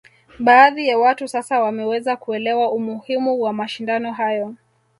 Baadhi 0.39 0.87
ya 0.87 0.97
watu 0.99 1.27
sasa 1.27 1.59
wameweza 1.63 2.15
kuelewa 2.15 2.71
umuhimu 2.71 3.41
wa 3.41 3.53
mashindano 3.53 4.11
hayo 4.13 4.55